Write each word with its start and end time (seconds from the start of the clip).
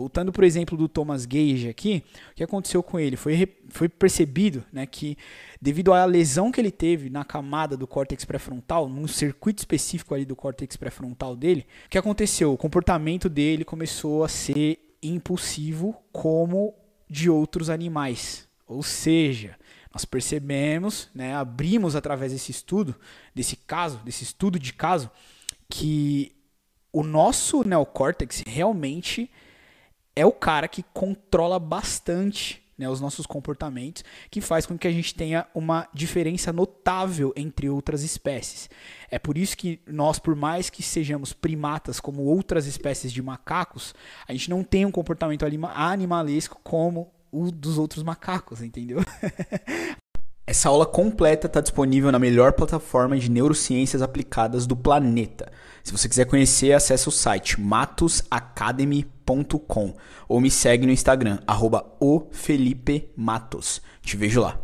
Voltando 0.00 0.32
para 0.32 0.44
o 0.44 0.46
exemplo 0.46 0.78
do 0.78 0.88
Thomas 0.88 1.26
Gage 1.26 1.68
aqui, 1.68 2.02
o 2.32 2.34
que 2.36 2.42
aconteceu 2.42 2.82
com 2.82 2.98
ele? 2.98 3.16
Foi, 3.16 3.46
foi 3.68 3.86
percebido 3.86 4.64
né, 4.72 4.86
que, 4.86 5.14
devido 5.60 5.92
à 5.92 6.06
lesão 6.06 6.50
que 6.50 6.58
ele 6.58 6.70
teve 6.70 7.10
na 7.10 7.22
camada 7.22 7.76
do 7.76 7.86
córtex 7.86 8.24
pré-frontal, 8.24 8.88
num 8.88 9.06
circuito 9.06 9.58
específico 9.58 10.14
ali 10.14 10.24
do 10.24 10.34
córtex 10.34 10.74
pré-frontal 10.74 11.36
dele, 11.36 11.66
o 11.84 11.90
que 11.90 11.98
aconteceu? 11.98 12.50
O 12.50 12.56
comportamento 12.56 13.28
dele 13.28 13.62
começou 13.62 14.24
a 14.24 14.28
ser 14.28 14.78
impulsivo 15.02 15.94
como 16.10 16.74
de 17.06 17.28
outros 17.28 17.68
animais. 17.68 18.48
Ou 18.66 18.82
seja, 18.82 19.54
nós 19.92 20.06
percebemos, 20.06 21.10
né, 21.14 21.34
abrimos 21.34 21.94
através 21.94 22.32
desse 22.32 22.50
estudo, 22.50 22.96
desse 23.34 23.54
caso, 23.54 23.98
desse 23.98 24.24
estudo 24.24 24.58
de 24.58 24.72
caso, 24.72 25.10
que 25.68 26.34
o 26.90 27.02
nosso 27.02 27.62
neocórtex 27.68 28.42
realmente 28.46 29.30
é 30.14 30.24
o 30.26 30.32
cara 30.32 30.68
que 30.68 30.82
controla 30.92 31.58
bastante 31.58 32.62
né, 32.80 32.88
os 32.88 32.98
nossos 32.98 33.26
comportamentos, 33.26 34.02
que 34.30 34.40
faz 34.40 34.64
com 34.64 34.78
que 34.78 34.88
a 34.88 34.90
gente 34.90 35.14
tenha 35.14 35.46
uma 35.54 35.86
diferença 35.92 36.50
notável 36.50 37.30
entre 37.36 37.68
outras 37.68 38.02
espécies. 38.02 38.70
É 39.10 39.18
por 39.18 39.36
isso 39.36 39.54
que 39.54 39.80
nós, 39.86 40.18
por 40.18 40.34
mais 40.34 40.70
que 40.70 40.82
sejamos 40.82 41.34
primatas 41.34 42.00
como 42.00 42.22
outras 42.22 42.66
espécies 42.66 43.12
de 43.12 43.20
macacos, 43.20 43.94
a 44.26 44.32
gente 44.32 44.48
não 44.48 44.64
tem 44.64 44.86
um 44.86 44.90
comportamento 44.90 45.44
animalesco 45.74 46.58
como 46.64 47.12
o 47.30 47.50
dos 47.50 47.76
outros 47.76 48.02
macacos, 48.02 48.62
entendeu? 48.62 49.00
Essa 50.46 50.68
aula 50.68 50.84
completa 50.84 51.46
está 51.46 51.60
disponível 51.60 52.10
na 52.10 52.18
melhor 52.18 52.54
plataforma 52.54 53.16
de 53.16 53.30
neurociências 53.30 54.02
aplicadas 54.02 54.66
do 54.66 54.74
planeta. 54.74 55.39
Se 55.82 55.92
você 55.92 56.08
quiser 56.08 56.26
conhecer, 56.26 56.72
acesse 56.72 57.08
o 57.08 57.12
site 57.12 57.60
matosacademy.com 57.60 59.96
ou 60.28 60.40
me 60.40 60.50
segue 60.50 60.86
no 60.86 60.92
Instagram, 60.92 61.38
arroba 61.46 61.84
Te 64.02 64.16
vejo 64.16 64.40
lá. 64.40 64.60